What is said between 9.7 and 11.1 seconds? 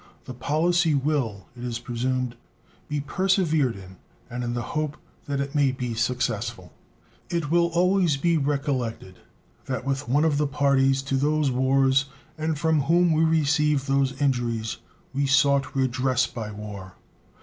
with one of the parties